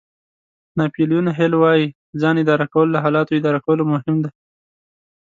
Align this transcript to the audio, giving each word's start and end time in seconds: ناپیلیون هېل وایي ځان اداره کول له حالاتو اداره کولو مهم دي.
ناپیلیون 0.77 1.27
هېل 1.37 1.53
وایي 1.61 1.85
ځان 2.21 2.35
اداره 2.43 2.65
کول 2.73 2.87
له 2.91 2.99
حالاتو 3.03 3.37
اداره 3.39 3.59
کولو 3.65 3.83
مهم 3.93 4.15
دي. 4.23 4.31